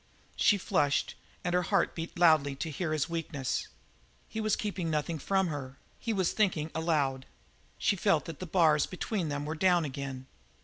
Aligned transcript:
She 0.35 0.57
flushed, 0.57 1.13
and 1.43 1.53
her 1.53 1.61
heart 1.61 1.93
beat 1.93 2.17
loudly 2.17 2.55
to 2.55 2.71
hear 2.71 2.91
his 2.91 3.07
weakness. 3.07 3.67
He 4.27 4.41
was 4.41 4.55
keeping 4.55 4.89
nothing 4.89 5.19
from 5.19 5.49
her; 5.49 5.77
he 5.99 6.11
was 6.11 6.31
thinking 6.31 6.71
aloud; 6.73 7.27
she 7.77 7.95
felt 7.95 8.25
that 8.25 8.39
the 8.39 8.47
bars 8.47 8.87
between 8.87 9.29
them 9.29 9.45
were 9.45 9.53
down 9.53 9.85
again. 9.85 10.25